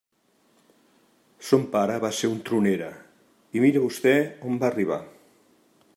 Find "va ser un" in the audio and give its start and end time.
2.07-2.41